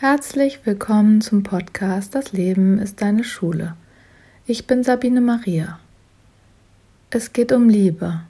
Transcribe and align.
Herzlich 0.00 0.60
willkommen 0.64 1.20
zum 1.20 1.42
Podcast 1.42 2.14
Das 2.14 2.32
Leben 2.32 2.78
ist 2.78 3.02
deine 3.02 3.24
Schule. 3.24 3.74
Ich 4.46 4.68
bin 4.68 4.84
Sabine 4.84 5.20
Maria. 5.20 5.80
Es 7.10 7.32
geht 7.32 7.50
um 7.50 7.68
Liebe. 7.68 8.20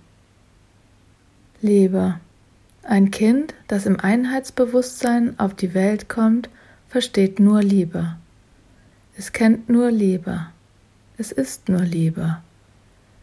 Liebe. 1.60 2.18
Ein 2.82 3.10
Kind, 3.10 3.52
das 3.66 3.84
im 3.84 4.00
Einheitsbewusstsein 4.00 5.38
auf 5.38 5.52
die 5.52 5.74
Welt 5.74 6.08
kommt, 6.08 6.48
versteht 6.88 7.38
nur 7.38 7.62
Liebe. 7.62 8.16
Es 9.18 9.32
kennt 9.32 9.68
nur 9.68 9.90
Liebe. 9.90 10.46
Es 11.18 11.32
ist 11.32 11.68
nur 11.68 11.82
Liebe. 11.82 12.38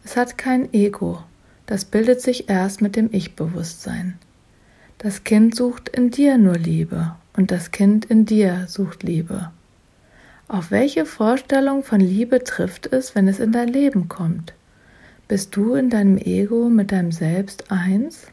Es 0.04 0.16
hat 0.16 0.38
kein 0.38 0.72
Ego. 0.72 1.20
Das 1.66 1.84
bildet 1.84 2.20
sich 2.20 2.48
erst 2.48 2.80
mit 2.80 2.94
dem 2.94 3.08
Ich-Bewusstsein. 3.10 4.20
Das 4.98 5.24
Kind 5.24 5.54
sucht 5.54 5.90
in 5.90 6.10
dir 6.10 6.38
nur 6.38 6.56
Liebe 6.56 7.16
und 7.36 7.50
das 7.50 7.70
Kind 7.70 8.06
in 8.06 8.24
dir 8.24 8.64
sucht 8.66 9.02
Liebe. 9.02 9.50
Auf 10.48 10.70
welche 10.70 11.04
Vorstellung 11.04 11.82
von 11.82 12.00
Liebe 12.00 12.42
trifft 12.42 12.86
es, 12.86 13.14
wenn 13.14 13.28
es 13.28 13.38
in 13.38 13.52
dein 13.52 13.68
Leben 13.68 14.08
kommt? 14.08 14.54
Bist 15.28 15.54
du 15.54 15.74
in 15.74 15.90
deinem 15.90 16.16
Ego 16.16 16.70
mit 16.70 16.92
deinem 16.92 17.12
Selbst 17.12 17.70
eins? 17.70 18.28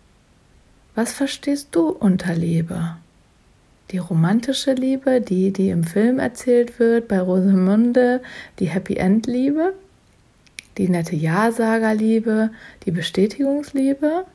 Was 0.96 1.12
verstehst 1.12 1.70
du 1.72 1.90
unter 1.90 2.34
Liebe? 2.34 2.96
Die 3.92 3.98
romantische 3.98 4.72
Liebe, 4.72 5.20
die, 5.20 5.52
die 5.52 5.70
im 5.70 5.84
Film 5.84 6.18
erzählt 6.18 6.80
wird, 6.80 7.10
bei 7.10 7.20
Rosamunde, 7.20 8.22
die 8.60 8.70
Happy 8.70 8.96
End 8.96 9.28
Liebe? 9.28 9.74
Die 10.78 10.88
nette 10.88 11.18
Ja-Sager-Liebe, 11.18 12.52
die 12.86 12.92
Bestätigungsliebe? 12.92 14.26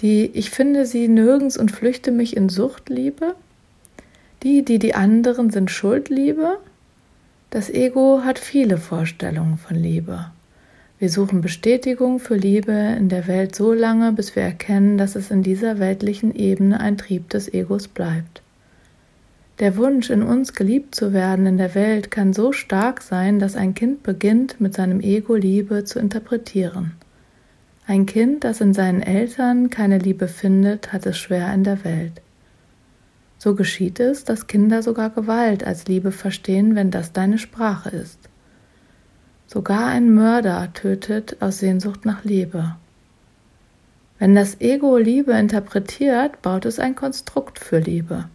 Die 0.00 0.30
Ich 0.34 0.50
finde 0.50 0.86
sie 0.86 1.08
nirgends 1.08 1.56
und 1.56 1.72
flüchte 1.72 2.12
mich 2.12 2.36
in 2.36 2.48
Sucht 2.48 2.88
Liebe? 2.88 3.34
Die, 4.44 4.64
die 4.64 4.78
die 4.78 4.94
anderen 4.94 5.50
sind 5.50 5.72
Schuldliebe? 5.72 6.58
Das 7.50 7.68
Ego 7.68 8.20
hat 8.24 8.38
viele 8.38 8.78
Vorstellungen 8.78 9.58
von 9.58 9.76
Liebe. 9.76 10.26
Wir 11.00 11.10
suchen 11.10 11.40
Bestätigung 11.40 12.20
für 12.20 12.36
Liebe 12.36 12.72
in 12.72 13.08
der 13.08 13.26
Welt 13.26 13.56
so 13.56 13.72
lange, 13.72 14.12
bis 14.12 14.36
wir 14.36 14.44
erkennen, 14.44 14.98
dass 14.98 15.16
es 15.16 15.32
in 15.32 15.42
dieser 15.42 15.80
weltlichen 15.80 16.32
Ebene 16.32 16.78
ein 16.78 16.96
Trieb 16.96 17.30
des 17.30 17.52
Egos 17.52 17.88
bleibt. 17.88 18.42
Der 19.58 19.76
Wunsch, 19.76 20.10
in 20.10 20.22
uns 20.22 20.54
geliebt 20.54 20.94
zu 20.94 21.12
werden 21.12 21.46
in 21.46 21.58
der 21.58 21.74
Welt, 21.74 22.12
kann 22.12 22.32
so 22.32 22.52
stark 22.52 23.02
sein, 23.02 23.40
dass 23.40 23.56
ein 23.56 23.74
Kind 23.74 24.04
beginnt, 24.04 24.60
mit 24.60 24.74
seinem 24.74 25.00
Ego 25.00 25.34
Liebe 25.34 25.82
zu 25.82 25.98
interpretieren. 25.98 26.92
Ein 27.88 28.04
Kind, 28.04 28.44
das 28.44 28.60
in 28.60 28.74
seinen 28.74 29.00
Eltern 29.00 29.70
keine 29.70 29.96
Liebe 29.96 30.28
findet, 30.28 30.92
hat 30.92 31.06
es 31.06 31.16
schwer 31.16 31.50
in 31.54 31.64
der 31.64 31.84
Welt. 31.84 32.20
So 33.38 33.54
geschieht 33.54 33.98
es, 33.98 34.24
dass 34.24 34.46
Kinder 34.46 34.82
sogar 34.82 35.08
Gewalt 35.08 35.64
als 35.64 35.86
Liebe 35.86 36.12
verstehen, 36.12 36.74
wenn 36.74 36.90
das 36.90 37.14
deine 37.14 37.38
Sprache 37.38 37.88
ist. 37.88 38.18
Sogar 39.46 39.86
ein 39.86 40.12
Mörder 40.12 40.70
tötet 40.74 41.38
aus 41.40 41.60
Sehnsucht 41.60 42.04
nach 42.04 42.24
Liebe. 42.24 42.76
Wenn 44.18 44.34
das 44.34 44.60
Ego 44.60 44.98
Liebe 44.98 45.32
interpretiert, 45.32 46.42
baut 46.42 46.66
es 46.66 46.78
ein 46.78 46.94
Konstrukt 46.94 47.58
für 47.58 47.78
Liebe. 47.78 48.28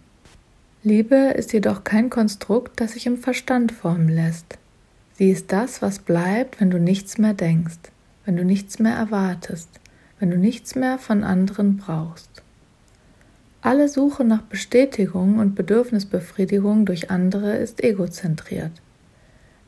Liebe 0.82 1.16
ist 1.16 1.54
jedoch 1.54 1.84
kein 1.84 2.10
Konstrukt, 2.10 2.82
das 2.82 2.94
sich 2.94 3.06
im 3.06 3.20
Verstand 3.20 3.72
formen 3.72 4.10
lässt. 4.10 4.58
Sie 5.14 5.30
ist 5.30 5.52
das, 5.52 5.84
was 5.84 6.00
bleibt, 6.00 6.60
wenn 6.60 6.72
du 6.72 6.80
nichts 6.80 7.20
mehr 7.20 7.36
denkst, 7.36 7.93
wenn 8.26 8.38
du 8.38 8.46
nichts 8.46 8.80
mehr 8.80 8.96
erwartest, 8.96 9.70
wenn 10.20 10.30
du 10.30 10.38
nichts 10.38 10.76
mehr 10.76 10.98
von 10.98 11.24
anderen 11.24 11.78
brauchst. 11.78 12.44
Alle 13.62 13.88
Suche 13.88 14.26
nach 14.26 14.42
Bestätigung 14.42 15.40
und 15.40 15.56
Bedürfnisbefriedigung 15.56 16.86
durch 16.86 17.10
andere 17.10 17.56
ist 17.56 17.84
egozentriert. 17.84 18.72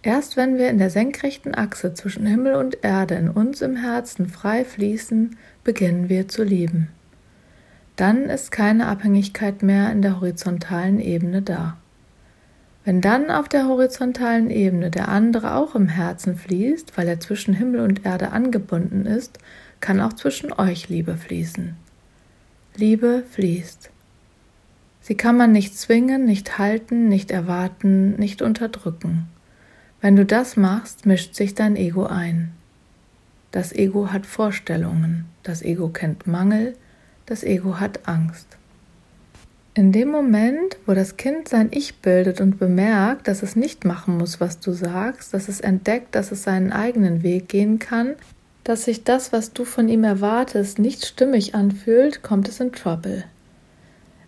Erst 0.01 0.37
wenn 0.37 0.57
wir 0.57 0.69
in 0.69 0.77
der 0.77 0.89
senkrechten 0.89 1.55
Achse 1.55 1.93
zwischen 1.93 2.25
Himmel 2.25 2.55
und 2.55 2.83
Erde 2.83 3.15
in 3.15 3.29
uns 3.29 3.61
im 3.61 3.75
Herzen 3.75 4.27
frei 4.27 4.63
fließen, 4.63 5.35
beginnen 5.63 6.09
wir 6.09 6.27
zu 6.27 6.43
lieben. 6.43 6.89
Dann 7.95 8.25
ist 8.25 8.51
keine 8.51 8.87
Abhängigkeit 8.87 9.63
mehr 9.63 9.91
in 9.91 10.01
der 10.01 10.19
horizontalen 10.19 10.99
Ebene 10.99 11.41
da. 11.41 11.77
Wenn 12.85 13.01
dann 13.01 13.31
auf 13.31 13.49
der 13.49 13.67
horizontalen 13.67 14.51
Ebene 14.51 14.91
der 14.91 15.07
andere 15.07 15.55
auch 15.55 15.73
im 15.73 15.87
Herzen 15.87 16.37
fließt, 16.37 16.95
weil 16.95 17.07
er 17.07 17.19
zwischen 17.19 17.55
Himmel 17.55 17.81
und 17.81 18.05
Erde 18.05 18.31
angebunden 18.31 19.07
ist, 19.07 19.39
kann 19.79 19.99
auch 19.99 20.13
zwischen 20.13 20.53
euch 20.53 20.87
Liebe 20.87 21.17
fließen. 21.17 21.75
Liebe 22.75 23.23
fließt. 23.31 23.89
Sie 25.01 25.15
kann 25.15 25.35
man 25.35 25.51
nicht 25.51 25.77
zwingen, 25.77 26.25
nicht 26.25 26.59
halten, 26.59 27.09
nicht 27.09 27.31
erwarten, 27.31 28.15
nicht 28.17 28.43
unterdrücken. 28.43 29.27
Wenn 29.99 30.15
du 30.15 30.25
das 30.25 30.55
machst, 30.55 31.07
mischt 31.07 31.33
sich 31.33 31.55
dein 31.55 31.75
Ego 31.75 32.05
ein. 32.05 32.51
Das 33.51 33.73
Ego 33.73 34.11
hat 34.11 34.27
Vorstellungen, 34.27 35.25
das 35.41 35.63
Ego 35.63 35.89
kennt 35.89 36.27
Mangel, 36.27 36.75
das 37.25 37.43
Ego 37.43 37.79
hat 37.79 38.07
Angst. 38.07 38.57
In 39.77 39.91
dem 39.91 40.09
Moment, 40.09 40.77
wo 40.85 40.93
das 40.93 41.17
Kind 41.17 41.49
sein 41.49 41.67
Ich 41.71 41.95
bildet 41.95 42.39
und 42.39 42.57
bemerkt, 42.59 43.27
dass 43.27 43.43
es 43.43 43.57
nicht 43.57 43.83
machen 43.83 44.17
muss, 44.17 44.39
was 44.39 44.61
du 44.61 44.71
sagst, 44.71 45.33
dass 45.33 45.49
es 45.49 45.59
entdeckt, 45.59 46.15
dass 46.15 46.31
es 46.31 46.43
seinen 46.43 46.71
eigenen 46.71 47.23
Weg 47.23 47.49
gehen 47.49 47.77
kann, 47.77 48.15
dass 48.63 48.85
sich 48.85 49.03
das, 49.03 49.33
was 49.33 49.51
du 49.51 49.65
von 49.65 49.89
ihm 49.89 50.05
erwartest, 50.05 50.79
nicht 50.79 51.05
stimmig 51.05 51.55
anfühlt, 51.55 52.23
kommt 52.23 52.47
es 52.47 52.61
in 52.61 52.71
Trouble. 52.71 53.25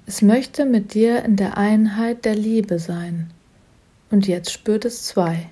Es 0.06 0.22
möchte 0.22 0.66
mit 0.66 0.94
dir 0.94 1.24
in 1.24 1.38
der 1.38 1.58
Einheit 1.58 2.25
der 2.25 2.35
Liebe 2.35 2.78
sein. 2.78 3.31
Und 4.12 4.28
jetzt 4.28 4.52
spürt 4.52 4.84
es 4.84 5.03
zwei. 5.03 5.47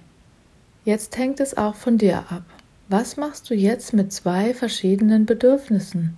Jetzt 0.84 1.18
hängt 1.18 1.40
es 1.40 1.56
auch 1.56 1.76
von 1.76 1.98
dir 1.98 2.26
ab. 2.30 2.44
Was 2.90 3.16
machst 3.16 3.50
du 3.50 3.54
jetzt 3.54 3.94
mit 3.94 4.12
zwei 4.12 4.54
verschiedenen 4.54 5.26
Bedürfnissen? 5.26 6.18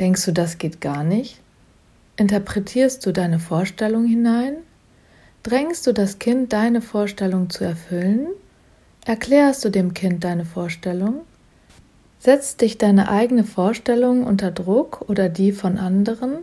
Denkst 0.00 0.24
du, 0.24 0.32
das 0.32 0.58
geht 0.58 0.80
gar 0.80 1.04
nicht? 1.04 1.40
Interpretierst 2.18 3.04
du 3.04 3.12
deine 3.12 3.38
Vorstellung 3.38 4.06
hinein? 4.06 4.56
Drängst 5.42 5.86
du 5.86 5.92
das 5.92 6.18
Kind, 6.18 6.50
deine 6.52 6.80
Vorstellung 6.80 7.50
zu 7.50 7.64
erfüllen? 7.64 8.28
Erklärst 9.04 9.64
du 9.66 9.68
dem 9.68 9.92
Kind 9.92 10.24
deine 10.24 10.46
Vorstellung? 10.46 11.20
Setzt 12.18 12.62
dich 12.62 12.78
deine 12.78 13.10
eigene 13.10 13.44
Vorstellung 13.44 14.24
unter 14.24 14.50
Druck 14.50 15.04
oder 15.08 15.28
die 15.28 15.52
von 15.52 15.76
anderen? 15.76 16.38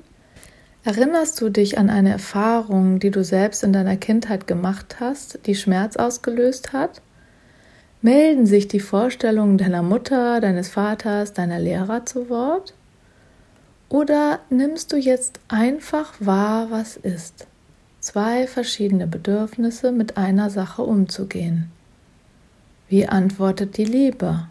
Erinnerst 0.84 1.42
du 1.42 1.50
dich 1.50 1.80
an 1.80 1.90
eine 1.90 2.12
Erfahrung, 2.12 3.00
die 3.00 3.10
du 3.10 3.24
selbst 3.24 3.64
in 3.64 3.74
deiner 3.74 3.98
Kindheit 3.98 4.46
gemacht 4.46 4.98
hast, 5.00 5.40
die 5.48 5.56
Schmerz 5.56 5.96
ausgelöst 5.96 6.72
hat? 6.72 7.02
Melden 8.04 8.46
sich 8.46 8.68
die 8.68 8.80
Vorstellungen 8.80 9.58
deiner 9.58 9.82
Mutter, 9.82 10.40
deines 10.40 10.70
Vaters, 10.70 11.34
deiner 11.34 11.58
Lehrer 11.58 12.06
zu 12.06 12.30
Wort? 12.30 12.76
Oder 13.94 14.40
nimmst 14.50 14.92
du 14.92 14.98
jetzt 14.98 15.40
einfach 15.50 16.16
wahr, 16.20 16.72
was 16.72 16.98
ist? 16.98 17.46
Zwei 18.00 18.48
verschiedene 18.48 19.06
Bedürfnisse 19.06 19.92
mit 19.92 20.18
einer 20.18 20.50
Sache 20.50 20.82
umzugehen. 20.82 21.72
Wie 22.90 23.08
antwortet 23.08 23.78
die 23.78 23.86
Liebe? 23.86 24.48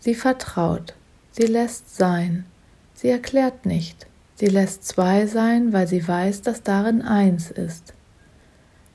Sie 0.00 0.16
vertraut, 0.16 0.94
sie 1.30 1.46
lässt 1.46 1.94
sein, 1.94 2.44
sie 2.92 3.08
erklärt 3.08 3.66
nicht, 3.66 4.08
sie 4.34 4.48
lässt 4.48 4.88
zwei 4.88 5.28
sein, 5.28 5.72
weil 5.72 5.86
sie 5.86 6.08
weiß, 6.08 6.42
dass 6.42 6.64
darin 6.64 7.02
eins 7.02 7.52
ist. 7.52 7.94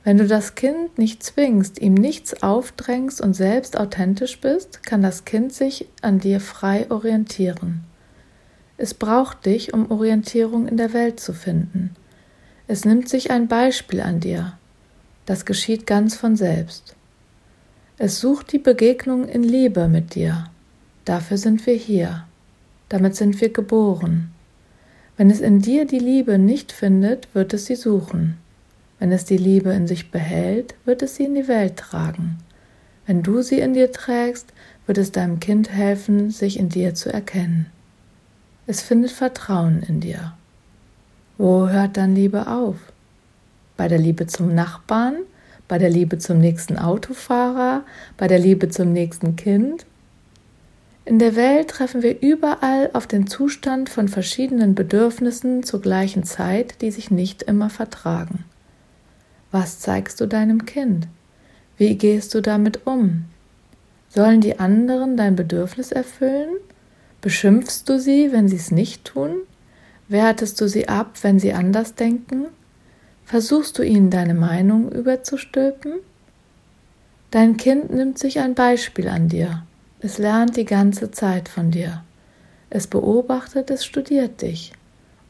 Wenn 0.02 0.18
du 0.18 0.26
das 0.26 0.54
Kind 0.54 0.98
nicht 0.98 1.22
zwingst, 1.22 1.80
ihm 1.80 1.94
nichts 1.94 2.42
aufdrängst 2.42 3.22
und 3.22 3.32
selbst 3.32 3.78
authentisch 3.78 4.38
bist, 4.42 4.82
kann 4.82 5.00
das 5.00 5.24
Kind 5.24 5.54
sich 5.54 5.88
an 6.02 6.18
dir 6.18 6.40
frei 6.40 6.90
orientieren. 6.90 7.84
Es 8.76 8.94
braucht 8.94 9.46
dich, 9.46 9.72
um 9.72 9.90
Orientierung 9.90 10.66
in 10.66 10.76
der 10.76 10.92
Welt 10.92 11.20
zu 11.20 11.32
finden. 11.32 11.94
Es 12.66 12.84
nimmt 12.84 13.08
sich 13.08 13.30
ein 13.30 13.46
Beispiel 13.46 14.00
an 14.00 14.20
dir. 14.20 14.58
Das 15.26 15.44
geschieht 15.44 15.86
ganz 15.86 16.16
von 16.16 16.36
selbst. 16.36 16.96
Es 17.98 18.20
sucht 18.20 18.52
die 18.52 18.58
Begegnung 18.58 19.28
in 19.28 19.42
Liebe 19.44 19.86
mit 19.88 20.14
dir. 20.14 20.50
Dafür 21.04 21.38
sind 21.38 21.66
wir 21.66 21.74
hier. 21.74 22.24
Damit 22.88 23.14
sind 23.14 23.40
wir 23.40 23.50
geboren. 23.50 24.32
Wenn 25.16 25.30
es 25.30 25.40
in 25.40 25.60
dir 25.60 25.84
die 25.84 26.00
Liebe 26.00 26.38
nicht 26.38 26.72
findet, 26.72 27.32
wird 27.34 27.54
es 27.54 27.66
sie 27.66 27.76
suchen. 27.76 28.38
Wenn 28.98 29.12
es 29.12 29.24
die 29.24 29.36
Liebe 29.36 29.72
in 29.72 29.86
sich 29.86 30.10
behält, 30.10 30.74
wird 30.84 31.02
es 31.02 31.16
sie 31.16 31.24
in 31.24 31.34
die 31.34 31.46
Welt 31.46 31.76
tragen. 31.76 32.38
Wenn 33.06 33.22
du 33.22 33.42
sie 33.42 33.60
in 33.60 33.74
dir 33.74 33.92
trägst, 33.92 34.52
wird 34.86 34.98
es 34.98 35.12
deinem 35.12 35.38
Kind 35.38 35.70
helfen, 35.70 36.30
sich 36.30 36.58
in 36.58 36.68
dir 36.68 36.94
zu 36.94 37.12
erkennen. 37.12 37.66
Es 38.66 38.80
findet 38.80 39.10
Vertrauen 39.10 39.82
in 39.82 40.00
dir. 40.00 40.32
Wo 41.36 41.68
hört 41.68 41.96
dann 41.98 42.14
Liebe 42.14 42.46
auf? 42.46 42.76
Bei 43.76 43.88
der 43.88 43.98
Liebe 43.98 44.26
zum 44.26 44.54
Nachbarn? 44.54 45.16
Bei 45.68 45.78
der 45.78 45.90
Liebe 45.90 46.16
zum 46.18 46.38
nächsten 46.38 46.78
Autofahrer? 46.78 47.82
Bei 48.16 48.26
der 48.26 48.38
Liebe 48.38 48.70
zum 48.70 48.92
nächsten 48.92 49.36
Kind? 49.36 49.84
In 51.04 51.18
der 51.18 51.36
Welt 51.36 51.68
treffen 51.68 52.02
wir 52.02 52.22
überall 52.22 52.88
auf 52.94 53.06
den 53.06 53.26
Zustand 53.26 53.90
von 53.90 54.08
verschiedenen 54.08 54.74
Bedürfnissen 54.74 55.62
zur 55.62 55.82
gleichen 55.82 56.24
Zeit, 56.24 56.80
die 56.80 56.90
sich 56.90 57.10
nicht 57.10 57.42
immer 57.42 57.68
vertragen. 57.68 58.44
Was 59.50 59.78
zeigst 59.80 60.22
du 60.22 60.26
deinem 60.26 60.64
Kind? 60.64 61.06
Wie 61.76 61.96
gehst 61.96 62.34
du 62.34 62.40
damit 62.40 62.86
um? 62.86 63.26
Sollen 64.08 64.40
die 64.40 64.58
anderen 64.58 65.18
dein 65.18 65.36
Bedürfnis 65.36 65.92
erfüllen? 65.92 66.56
Beschimpfst 67.24 67.84
du 67.88 67.98
sie, 67.98 68.32
wenn 68.32 68.48
sie 68.48 68.56
es 68.56 68.70
nicht 68.70 69.06
tun? 69.06 69.36
Wertest 70.08 70.60
du 70.60 70.68
sie 70.68 70.88
ab, 70.90 71.16
wenn 71.22 71.40
sie 71.40 71.54
anders 71.54 71.94
denken? 71.94 72.48
Versuchst 73.24 73.78
du 73.78 73.82
ihnen 73.82 74.10
deine 74.10 74.34
Meinung 74.34 74.92
überzustülpen? 74.92 75.94
Dein 77.30 77.56
Kind 77.56 77.90
nimmt 77.90 78.18
sich 78.18 78.40
ein 78.40 78.54
Beispiel 78.54 79.08
an 79.08 79.30
dir. 79.30 79.62
Es 80.00 80.18
lernt 80.18 80.58
die 80.58 80.66
ganze 80.66 81.12
Zeit 81.12 81.48
von 81.48 81.70
dir. 81.70 82.04
Es 82.68 82.86
beobachtet, 82.86 83.70
es 83.70 83.86
studiert 83.86 84.42
dich 84.42 84.74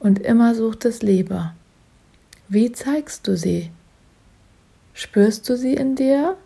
und 0.01 0.19
immer 0.19 0.57
sucht 0.57 0.87
es 0.87 1.01
Liebe. 1.01 1.53
Wie 2.49 2.73
zeigst 2.73 3.29
du 3.29 3.37
sie? 3.37 3.71
Spürst 4.95 5.49
du 5.49 5.57
sie 5.57 5.75
in 5.75 5.95
dir? 5.95 6.37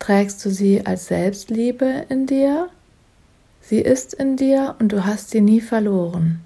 Trägst 0.00 0.44
du 0.44 0.50
sie 0.50 0.84
als 0.84 1.06
Selbstliebe 1.06 2.06
in 2.08 2.26
dir? 2.26 2.70
Sie 3.70 3.78
ist 3.78 4.12
in 4.14 4.34
dir 4.34 4.74
und 4.80 4.90
du 4.90 5.06
hast 5.06 5.30
sie 5.30 5.40
nie 5.40 5.60
verloren. 5.60 6.40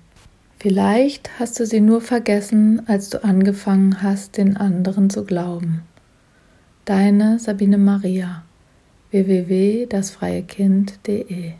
Vielleicht 0.58 1.30
hast 1.38 1.58
du 1.58 1.64
sie 1.64 1.80
nur 1.80 2.02
vergessen, 2.02 2.82
als 2.86 3.08
du 3.08 3.24
angefangen 3.24 4.02
hast, 4.02 4.36
den 4.36 4.58
anderen 4.58 5.08
zu 5.08 5.24
glauben. 5.24 5.84
Deine 6.84 7.38
Sabine 7.38 7.78
Maria 7.78 8.44
www.dasfreiekind.de 9.10 11.54